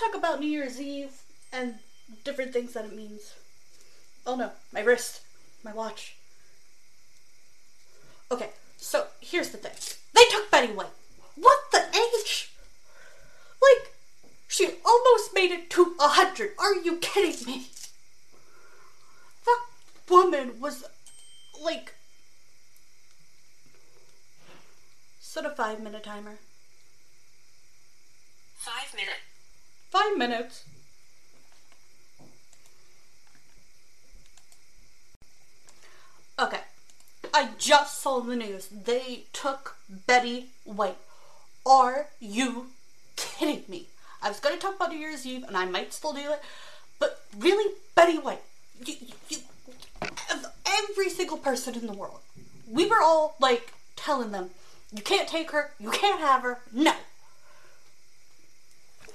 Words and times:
talk 0.00 0.14
about 0.14 0.40
New 0.40 0.48
Year's 0.48 0.80
Eve 0.80 1.22
and 1.52 1.74
different 2.24 2.52
things 2.52 2.72
that 2.72 2.84
it 2.84 2.96
means. 2.96 3.34
Oh 4.26 4.36
no, 4.36 4.50
my 4.72 4.80
wrist, 4.80 5.20
my 5.64 5.72
watch. 5.72 6.16
Okay, 8.32 8.50
so 8.76 9.06
here's 9.20 9.50
the 9.50 9.58
thing. 9.58 9.72
They 10.14 10.24
took 10.30 10.50
Betty 10.50 10.72
White. 10.72 10.88
What 11.34 11.58
the 11.72 11.84
H? 12.22 12.50
Like, 13.60 13.92
she 14.48 14.68
almost 14.84 15.34
made 15.34 15.50
it 15.50 15.70
to 15.70 15.94
a 16.00 16.08
hundred. 16.08 16.52
Are 16.58 16.74
you 16.74 16.96
kidding 16.96 17.44
me? 17.46 17.66
That 19.44 19.60
woman 20.08 20.60
was 20.60 20.84
like 21.62 21.94
Set 25.32 25.46
a 25.46 25.50
five 25.50 25.80
minute 25.80 26.02
timer. 26.02 26.38
10 30.10 30.18
minutes. 30.18 30.64
Okay, 36.38 36.60
I 37.34 37.50
just 37.58 38.00
saw 38.00 38.20
the 38.20 38.34
news. 38.34 38.68
They 38.68 39.24
took 39.32 39.76
Betty 40.06 40.48
White. 40.64 40.96
Are 41.66 42.06
you 42.18 42.68
kidding 43.16 43.64
me? 43.68 43.86
I 44.22 44.28
was 44.28 44.40
going 44.40 44.54
to 44.54 44.60
talk 44.60 44.76
about 44.76 44.90
New 44.90 44.98
Year's 44.98 45.26
Eve, 45.26 45.44
and 45.44 45.56
I 45.56 45.66
might 45.66 45.92
still 45.92 46.14
do 46.14 46.32
it, 46.32 46.40
but 46.98 47.20
really, 47.38 47.74
Betty 47.94 48.18
White, 48.18 48.42
you, 48.84 48.94
you, 49.28 49.38
every 50.66 51.10
single 51.10 51.36
person 51.36 51.74
in 51.74 51.86
the 51.86 51.92
world, 51.92 52.20
we 52.68 52.86
were 52.86 53.02
all 53.02 53.36
like 53.38 53.74
telling 53.96 54.32
them, 54.32 54.50
you 54.92 55.02
can't 55.02 55.28
take 55.28 55.50
her, 55.50 55.72
you 55.78 55.90
can't 55.90 56.20
have 56.20 56.42
her, 56.42 56.60
no. 56.72 56.94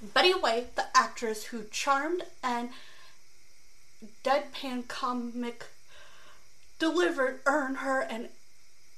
Betty 0.00 0.32
White, 0.32 0.76
the 0.76 0.86
actress 0.94 1.46
who 1.46 1.64
charmed 1.70 2.22
and 2.42 2.70
deadpan 4.22 4.86
comic 4.86 5.66
delivered, 6.78 7.40
earned 7.46 7.78
her 7.78 8.00
an 8.00 8.28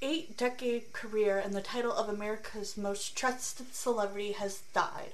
eight 0.02 0.36
decade 0.36 0.92
career 0.92 1.38
and 1.38 1.54
the 1.54 1.62
title 1.62 1.92
of 1.92 2.08
America's 2.08 2.76
most 2.76 3.16
trusted 3.16 3.74
celebrity 3.74 4.32
has 4.32 4.62
died. 4.74 5.12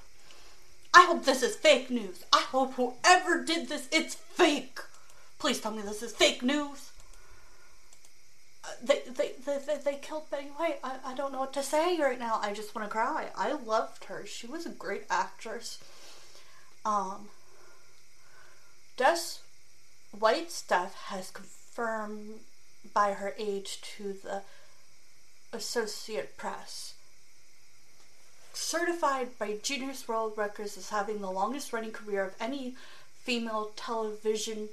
I 0.92 1.04
hope 1.04 1.24
this 1.24 1.42
is 1.42 1.56
fake 1.56 1.90
news. 1.90 2.24
I 2.32 2.40
hope 2.40 2.74
whoever 2.74 3.44
did 3.44 3.68
this, 3.68 3.88
it's 3.92 4.14
fake. 4.14 4.78
Please 5.38 5.60
tell 5.60 5.72
me 5.72 5.82
this 5.82 6.02
is 6.02 6.12
fake 6.12 6.42
news. 6.42 6.90
They, 8.82 9.02
they, 9.06 9.32
they, 9.44 9.58
they, 9.58 9.78
they 9.84 9.94
killed 9.96 10.30
Betty 10.30 10.48
White. 10.56 10.78
I, 10.82 10.96
I 11.04 11.14
don't 11.14 11.32
know 11.32 11.40
what 11.40 11.52
to 11.54 11.62
say 11.62 11.98
right 12.00 12.18
now. 12.18 12.40
I 12.42 12.52
just 12.52 12.74
want 12.74 12.86
to 12.86 12.92
cry. 12.92 13.28
I 13.36 13.52
loved 13.52 14.04
her. 14.04 14.26
She 14.26 14.46
was 14.46 14.66
a 14.66 14.70
great 14.70 15.04
actress. 15.08 15.78
Um, 16.84 17.28
Des 18.96 19.38
White's 20.18 20.62
death 20.62 20.94
has 21.08 21.30
confirmed 21.30 22.40
by 22.94 23.12
her 23.12 23.34
age 23.38 23.80
to 23.96 24.14
the 24.22 24.42
Associate 25.52 26.36
Press. 26.36 26.94
Certified 28.52 29.38
by 29.38 29.58
Guinness 29.62 30.08
World 30.08 30.34
Records 30.36 30.76
as 30.76 30.90
having 30.90 31.20
the 31.20 31.30
longest 31.30 31.72
running 31.72 31.92
career 31.92 32.24
of 32.24 32.34
any 32.40 32.74
female 33.22 33.72
television 33.76 34.68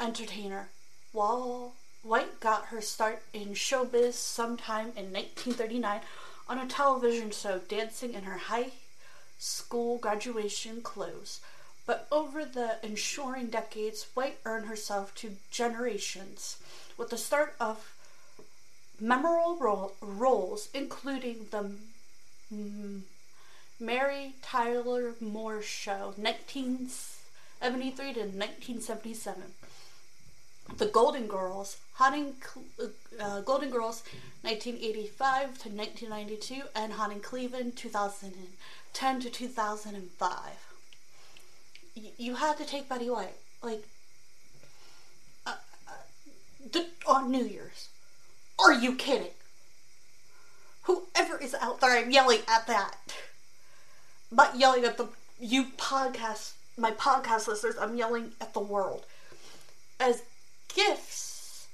entertainer. 0.00 0.68
While 1.12 1.74
White 2.02 2.40
got 2.40 2.66
her 2.66 2.80
start 2.80 3.22
in 3.32 3.48
showbiz 3.54 4.14
sometime 4.14 4.92
in 4.96 5.12
1939 5.12 6.00
on 6.48 6.58
a 6.58 6.66
television 6.66 7.30
show, 7.30 7.58
dancing 7.58 8.14
in 8.14 8.22
her 8.22 8.38
high 8.38 8.70
school 9.38 9.98
graduation 9.98 10.80
clothes. 10.80 11.40
But 11.86 12.06
over 12.12 12.44
the 12.44 12.78
ensuing 12.84 13.46
decades, 13.46 14.06
White 14.14 14.38
earned 14.44 14.66
herself 14.66 15.14
to 15.16 15.36
generations 15.50 16.58
with 16.96 17.10
the 17.10 17.18
start 17.18 17.54
of 17.58 17.94
memorable 19.00 19.56
role, 19.58 19.94
roles, 20.00 20.68
including 20.74 21.46
the 21.50 21.72
mm, 22.52 23.00
Mary 23.80 24.34
Tyler 24.42 25.14
Moore 25.20 25.62
Show, 25.62 26.12
1973 26.16 28.12
to 28.12 28.20
1977. 28.20 29.42
The 30.76 30.86
Golden 30.86 31.26
Girls, 31.26 31.78
Haunting 31.94 32.34
uh, 33.20 33.40
Golden 33.40 33.70
Girls, 33.70 34.02
1985 34.42 35.58
to 35.62 35.68
1992, 35.70 36.62
and 36.76 36.92
Hot 36.92 37.10
in 37.10 37.20
Cleveland, 37.20 37.76
2010 37.76 39.20
to 39.20 39.30
2005. 39.30 40.30
Y- 41.96 42.02
you 42.16 42.34
had 42.36 42.56
to 42.58 42.64
take 42.64 42.88
Betty 42.88 43.10
White, 43.10 43.34
like, 43.62 43.84
uh, 45.46 45.56
uh, 45.88 45.92
the, 46.70 46.86
on 47.06 47.30
New 47.30 47.44
Year's. 47.44 47.88
Are 48.58 48.72
you 48.72 48.94
kidding? 48.94 49.32
Whoever 50.84 51.38
is 51.38 51.54
out 51.60 51.80
there, 51.80 51.96
I'm 51.96 52.10
yelling 52.10 52.40
at 52.48 52.66
that. 52.66 52.96
But 54.30 54.56
yelling 54.56 54.84
at 54.84 54.96
the 54.96 55.08
you 55.40 55.66
podcast, 55.76 56.52
my 56.76 56.90
podcast 56.92 57.48
listeners. 57.48 57.76
I'm 57.80 57.96
yelling 57.96 58.32
at 58.40 58.54
the 58.54 58.60
world 58.60 59.04
as 60.00 60.22
gifts 60.78 61.66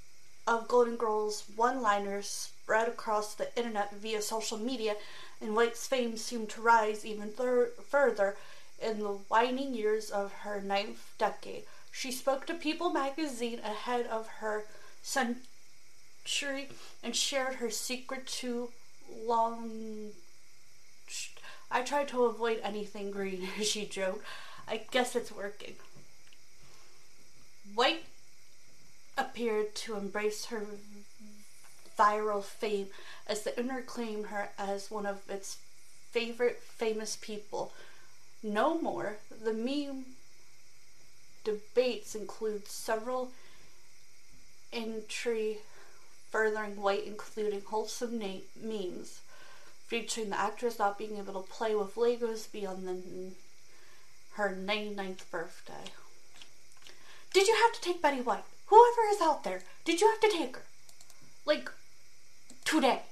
of 0.47 0.67
Golden 0.67 0.97
Girls 0.97 1.45
one-liners 1.57 2.27
spread 2.27 2.89
across 2.89 3.35
the 3.35 3.55
internet 3.57 3.93
via 3.95 4.23
social 4.23 4.57
media, 4.59 4.97
and 5.41 5.55
White's 5.55 5.87
fame 5.87 6.17
seemed 6.17 6.49
to 6.51 6.63
rise 6.63 7.05
even 7.05 7.31
thir- 7.31 7.73
further 7.89 8.37
in 8.81 9.01
the 9.01 9.19
waning 9.29 9.75
years 9.75 10.11
of 10.11 10.33
her 10.45 10.61
ninth 10.61 11.13
decade. 11.19 11.65
She 11.93 12.11
spoke 12.11 12.47
to 12.47 12.55
People 12.55 12.91
magazine 12.91 13.61
ahead 13.61 14.07
of 14.07 14.27
her 14.41 14.65
century 15.03 16.69
and 17.03 17.15
shared 17.15 17.57
her 17.57 17.71
secret 17.71 18.27
to 18.41 18.71
long. 19.27 20.11
I 21.71 21.83
tried 21.83 22.09
to 22.09 22.25
avoid 22.25 22.61
anything 22.63 23.11
green, 23.11 23.49
she 23.63 23.85
joked. 23.85 24.25
I 24.67 24.81
guess 24.91 25.15
it's 25.15 25.31
working. 25.31 25.75
White 27.75 28.05
appeared 29.17 29.75
to 29.75 29.97
embrace 29.97 30.47
her 30.47 30.67
viral 31.99 32.43
fame 32.43 32.89
as 33.27 33.43
the 33.43 33.57
internet 33.59 33.87
claimed 33.87 34.27
her 34.27 34.51
as 34.59 34.91
one 34.91 35.07
of 35.07 35.29
its 35.29 35.59
favorite 36.11 36.61
famous 36.61 37.17
people. 37.21 37.73
No 38.43 38.81
more, 38.81 39.17
the 39.43 39.53
meme 39.53 40.05
debates 41.45 42.15
include 42.15 42.67
several 42.67 43.31
entry 44.73 45.59
furthering 46.31 46.81
White, 46.81 47.05
including 47.07 47.63
wholesome 47.63 48.19
na- 48.19 48.47
memes 48.61 49.21
featuring 49.87 50.31
the 50.31 50.41
actress 50.41 50.79
not 50.79 50.99
being 50.99 51.19
able 51.19 51.41
to 51.41 51.49
play 51.49 51.75
with 51.75 51.95
Legos 51.95 52.51
beyond 52.51 52.89
the, 52.89 53.33
her 54.33 54.57
99th 54.61 55.31
birthday. 55.31 55.93
Did 57.33 57.47
you 57.47 57.55
have 57.55 57.73
to 57.75 57.81
take 57.81 58.03
Betty 58.03 58.21
White? 58.21 58.45
Whoever 58.67 59.09
is 59.13 59.21
out 59.21 59.45
there, 59.45 59.63
did 59.85 60.01
you 60.01 60.09
have 60.09 60.21
to 60.21 60.29
take 60.29 60.57
her? 60.57 60.63
Like, 61.45 61.71
today. 62.65 63.03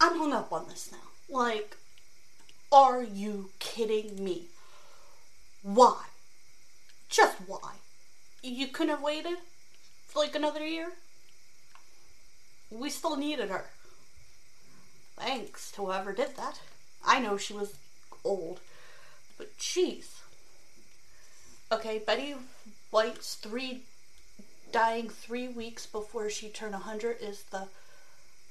I'm 0.00 0.16
hung 0.16 0.32
up 0.32 0.50
on 0.52 0.66
this 0.68 0.90
now. 0.90 0.98
Like, 1.28 1.76
are 2.72 3.02
you 3.02 3.50
kidding 3.58 4.24
me? 4.24 4.46
Why? 5.62 6.04
Just 7.10 7.36
why? 7.46 7.74
You 8.42 8.68
couldn't 8.68 8.94
have 8.94 9.02
waited 9.02 9.36
for 10.06 10.20
like 10.20 10.34
another 10.34 10.66
year? 10.66 10.92
We 12.70 12.90
still 12.90 13.16
needed 13.16 13.50
her. 13.50 13.66
Thanks 15.16 15.70
to 15.72 15.86
whoever 15.86 16.12
did 16.12 16.36
that. 16.36 16.60
I 17.04 17.18
know 17.20 17.36
she 17.36 17.52
was 17.52 17.74
old, 18.24 18.60
but 19.36 19.56
jeez. 19.58 20.20
Okay, 21.72 21.98
Betty 21.98 22.34
White's 22.90 23.34
three 23.34 23.82
dying 24.72 25.08
three 25.08 25.48
weeks 25.48 25.86
before 25.86 26.30
she 26.30 26.48
turned 26.48 26.72
100 26.72 27.16
is 27.20 27.42
the 27.50 27.68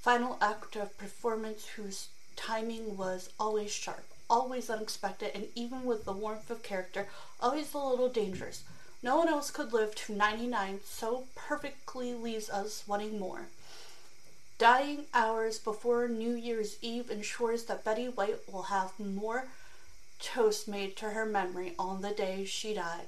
final 0.02 0.38
act 0.42 0.76
of 0.76 0.98
performance 0.98 1.68
whose 1.76 2.10
timing 2.36 2.98
was 2.98 3.30
always 3.40 3.72
sharp, 3.72 4.06
always 4.30 4.70
unexpected, 4.70 5.32
and 5.34 5.48
even 5.56 5.84
with 5.84 6.06
the 6.06 6.14
warmth 6.14 6.50
of 6.50 6.64
character, 6.64 7.08
always 7.42 7.74
a 7.74 7.78
little 7.78 8.10
dangerous. 8.10 8.64
No 9.02 9.18
one 9.18 9.30
else 9.30 9.50
could 9.52 9.72
live 9.72 9.96
to 9.96 10.14
99 10.14 10.82
so 10.86 11.26
perfectly 11.36 12.14
leaves 12.14 12.50
us 12.50 12.84
wanting 12.86 13.18
more. 13.18 13.48
Dying 14.60 15.06
hours 15.14 15.58
before 15.58 16.10
New 16.10 16.36
Year's 16.36 16.76
Eve 16.82 17.10
ensures 17.10 17.64
that 17.64 17.86
Betty 17.86 18.10
White 18.10 18.42
will 18.52 18.64
have 18.64 19.00
more 19.00 19.48
toast 20.20 20.68
made 20.68 20.98
to 20.98 21.12
her 21.12 21.26
memory 21.26 21.76
on 21.80 22.02
the 22.02 22.12
day 22.12 22.44
she 22.44 22.74
died 22.74 23.08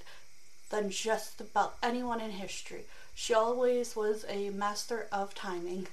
than 0.70 0.90
just 0.90 1.42
about 1.42 1.76
anyone 1.84 2.22
in 2.22 2.32
history. 2.32 2.86
She 3.14 3.34
always 3.34 3.98
was 3.98 4.24
a 4.30 4.50
master 4.52 5.10
of 5.12 5.36
timing. 5.36 5.88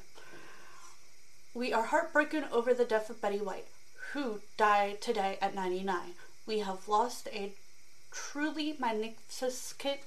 We 1.54 1.72
are 1.72 1.86
heartbroken 1.86 2.44
over 2.52 2.72
the 2.72 2.84
death 2.84 3.10
of 3.10 3.20
Betty 3.20 3.40
White, 3.40 3.66
who 4.12 4.42
died 4.56 5.00
today 5.00 5.38
at 5.42 5.56
99. 5.56 6.14
We 6.46 6.60
have 6.60 6.86
lost 6.86 7.26
a 7.32 7.50
truly 8.12 8.76
magnificent 8.78 10.02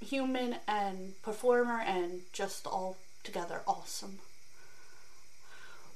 human 0.00 0.58
and 0.68 1.20
performer 1.22 1.80
and 1.80 2.20
just 2.32 2.68
all 2.68 2.96
together 3.24 3.62
awesome. 3.66 4.20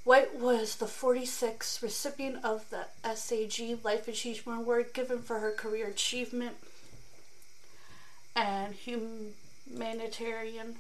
White 0.05 0.35
was 0.35 0.76
the 0.76 0.87
46th 0.87 1.82
recipient 1.82 2.44
of 2.44 2.69
the 2.69 2.87
SAG 3.15 3.82
Life 3.82 4.06
Achievement 4.06 4.61
Award 4.61 4.93
given 4.93 5.23
for 5.23 5.38
her 5.38 5.50
career 5.50 5.87
achievement 5.87 6.56
and 8.37 8.75
humanitarian. 8.75 10.77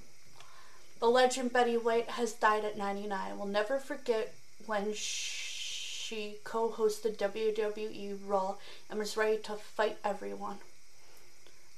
The 1.00 1.06
legend 1.06 1.54
Betty 1.54 1.76
White 1.76 2.10
has 2.10 2.34
died 2.34 2.64
at 2.64 2.76
99. 2.76 3.38
We'll 3.38 3.46
never 3.46 3.78
forget 3.78 4.34
when 4.66 4.92
she 4.94 6.36
co 6.44 6.70
hosted 6.70 7.16
WWE 7.16 8.18
Raw 8.26 8.56
and 8.90 8.98
was 8.98 9.16
ready 9.16 9.38
to 9.38 9.54
fight 9.54 9.96
everyone. 10.04 10.58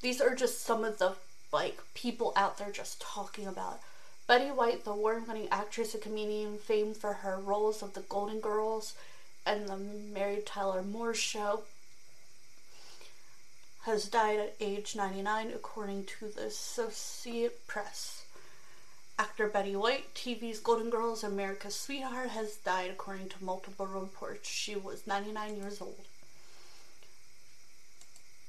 These 0.02 0.21
are 0.21 0.35
just 0.35 0.62
some 0.62 0.85
of 0.85 0.99
the 0.99 1.14
like 1.52 1.79
people 1.95 2.33
out 2.35 2.59
there 2.59 2.73
just 2.73 3.00
talking 3.00 3.47
about 3.47 3.75
it. 3.75 3.81
Betty 4.26 4.50
White, 4.50 4.85
the 4.85 4.90
award-winning 4.90 5.49
actress 5.52 5.95
and 5.95 6.02
comedian 6.02 6.59
famed 6.59 6.97
for 6.97 7.12
her 7.12 7.38
roles 7.38 7.83
of 7.83 7.95
the 7.95 8.00
Golden 8.00 8.40
Girls 8.40 8.95
and 9.45 9.68
the 9.68 9.76
Mary 9.76 10.42
Tyler 10.45 10.83
Moore 10.83 11.14
Show, 11.14 11.62
has 13.83 14.09
died 14.09 14.40
at 14.40 14.56
age 14.59 14.97
99, 14.97 15.52
according 15.54 16.04
to 16.04 16.26
the 16.26 16.47
Associated 16.47 17.64
Press. 17.68 18.25
Actor 19.16 19.47
Betty 19.49 19.76
White, 19.76 20.12
TV's 20.12 20.59
Golden 20.59 20.90
Girls, 20.90 21.23
America's 21.23 21.76
Sweetheart, 21.76 22.30
has 22.30 22.56
died, 22.56 22.90
according 22.90 23.28
to 23.28 23.45
multiple 23.45 23.87
reports. 23.87 24.49
She 24.49 24.75
was 24.75 25.06
99 25.06 25.56
years 25.56 25.80
old. 25.80 26.00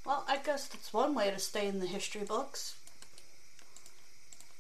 Well, 0.04 0.26
I 0.28 0.38
guess 0.38 0.68
that's 0.68 0.92
one 0.92 1.14
way 1.14 1.30
to 1.30 1.38
stay 1.38 1.68
in 1.68 1.80
the 1.80 1.86
history 1.86 2.24
books. 2.24 2.77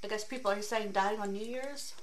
I 0.03 0.07
guess 0.07 0.23
people 0.23 0.51
are 0.51 0.61
saying 0.61 0.91
dying 0.91 1.19
on 1.19 1.33
New 1.33 1.45
Year's. 1.45 1.93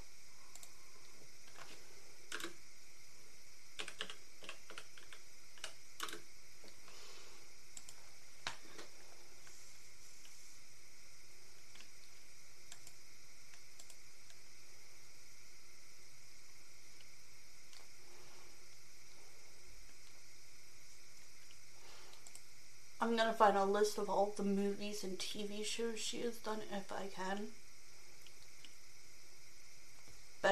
I'm 23.05 23.15
gonna 23.15 23.33
find 23.33 23.55
a 23.55 23.63
list 23.63 23.99
of 23.99 24.09
all 24.09 24.33
the 24.35 24.43
movies 24.43 25.03
and 25.03 25.17
TV 25.19 25.63
shows 25.63 25.99
she 25.99 26.21
has 26.21 26.37
done 26.37 26.61
if 26.71 26.91
I 26.91 27.07
can. 27.15 27.49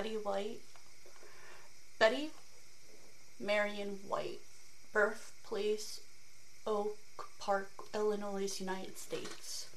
Betty 0.03 0.17
White. 0.17 0.60
Betty 1.98 2.31
Marion 3.39 4.00
White. 4.05 4.41
Birthplace 4.91 6.01
Oak 6.67 6.98
Park, 7.39 7.72
Illinois, 7.95 8.60
United 8.60 8.98
States. 8.98 9.67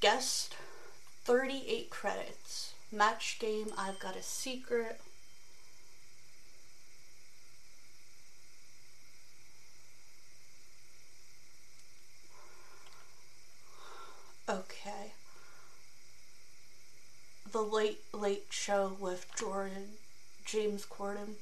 Guest 0.00 0.54
38 1.24 1.88
credits. 1.88 2.74
Match 2.92 3.38
game 3.38 3.72
I've 3.78 3.98
Got 3.98 4.16
a 4.16 4.22
Secret. 4.22 5.00
Okay. 14.46 15.12
The 17.52 17.62
Late 17.62 18.00
Late 18.12 18.46
Show 18.50 18.96
with 19.00 19.26
Jordan, 19.36 19.94
James 20.44 20.86
Corden. 20.86 21.34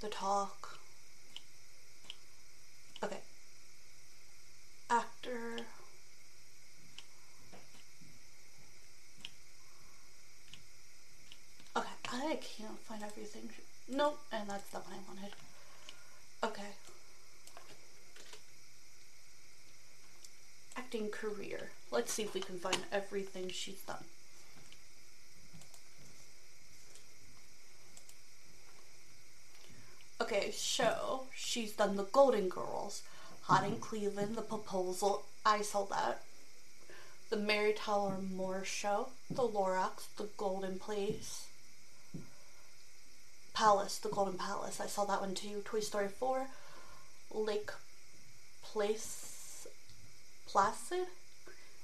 The 0.00 0.08
Talk. 0.08 0.78
Okay. 3.02 3.18
Actor. 4.88 5.58
Okay, 11.76 11.88
I 12.12 12.38
can't 12.40 12.78
find 12.80 13.02
everything. 13.02 13.50
Nope, 13.88 14.20
and 14.30 14.48
that's 14.48 14.68
the 14.70 14.78
one 14.78 14.92
I 14.92 14.98
wanted. 15.08 15.32
Okay. 16.44 16.70
Acting 20.76 21.08
career. 21.08 21.70
Let's 21.90 22.12
see 22.12 22.22
if 22.22 22.34
we 22.34 22.40
can 22.40 22.60
find 22.60 22.78
everything 22.92 23.48
she's 23.48 23.80
done. 23.80 24.04
Okay, 30.20 30.52
show. 30.52 31.22
She's 31.48 31.72
done 31.72 31.96
The 31.96 32.04
Golden 32.04 32.50
Girls, 32.50 33.00
Hot 33.44 33.64
in 33.64 33.76
Cleveland, 33.76 34.36
The 34.36 34.42
Proposal. 34.42 35.24
I 35.46 35.62
saw 35.62 35.84
that. 35.84 36.20
The 37.30 37.38
Mary 37.38 37.72
Tyler 37.72 38.18
Moore 38.18 38.66
Show, 38.66 39.08
The 39.30 39.48
Lorax, 39.48 40.08
The 40.18 40.28
Golden 40.36 40.78
Place, 40.78 41.46
Palace, 43.54 43.96
The 43.96 44.10
Golden 44.10 44.36
Palace. 44.36 44.78
I 44.78 44.88
saw 44.88 45.06
that 45.06 45.22
one 45.22 45.34
too. 45.34 45.62
Toy 45.64 45.80
Story 45.80 46.08
4, 46.08 46.48
Lake 47.32 47.70
Place, 48.62 49.66
Placid, 50.46 51.06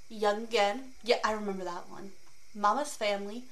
Young 0.09 0.43
Again. 0.43 0.91
Yeah, 1.03 1.17
I 1.23 1.31
remember 1.31 1.63
that 1.63 1.89
one. 1.89 2.11
Mama's 2.53 2.93
Family, 2.93 3.45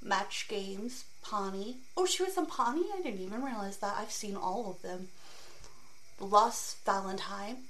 Match 0.00 0.46
Games, 0.48 1.06
Pawnee. 1.22 1.78
Oh, 1.96 2.06
she 2.06 2.22
was 2.22 2.38
in 2.38 2.46
Pawnee? 2.46 2.86
I 2.96 3.02
didn't 3.02 3.20
even 3.20 3.42
realize 3.42 3.78
that. 3.78 3.96
I've 3.98 4.12
seen 4.12 4.36
all 4.36 4.70
of 4.70 4.82
them. 4.82 5.08
Lost 6.18 6.84
Valentine, 6.84 7.64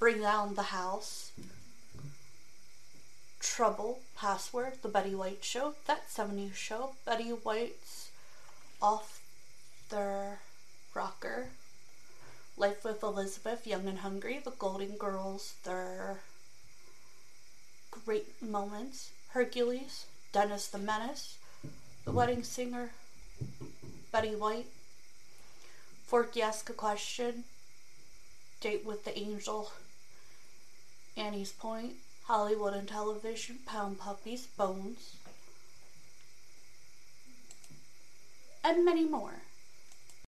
Bring 0.00 0.20
Down 0.20 0.56
the 0.56 0.64
House, 0.64 1.30
Trouble, 3.38 4.00
Password, 4.16 4.78
The 4.82 4.88
Betty 4.88 5.14
White 5.14 5.44
Show, 5.44 5.74
That 5.86 6.08
70s 6.08 6.54
Show, 6.54 6.94
Betty 7.04 7.30
White's 7.30 8.10
Off 8.82 9.20
the 9.90 10.32
Rocker, 10.92 11.50
Life 12.56 12.84
with 12.84 13.02
Elizabeth, 13.02 13.66
Young 13.66 13.86
and 13.86 13.98
Hungry, 14.00 14.40
The 14.42 14.50
Golden 14.50 14.96
Girls, 14.96 15.54
Their 15.62 16.18
Great 17.92 18.42
Moments, 18.42 19.10
Hercules, 19.28 20.06
Dennis 20.32 20.66
the 20.66 20.78
Menace, 20.78 21.38
The 22.04 22.12
Wedding 22.12 22.42
Singer, 22.42 22.90
Betty 24.10 24.34
White, 24.34 24.66
Forky 26.06 26.42
Ask 26.42 26.68
a 26.70 26.72
Question, 26.72 27.44
Date 28.60 28.84
with 28.84 29.04
the 29.04 29.16
Angel, 29.18 29.72
Annie's 31.16 31.52
Point, 31.52 31.94
Hollywood 32.24 32.74
and 32.74 32.88
Television, 32.88 33.58
Pound 33.66 33.98
Puppies, 33.98 34.46
Bones, 34.56 35.16
and 38.62 38.84
many 38.84 39.04
more. 39.04 39.42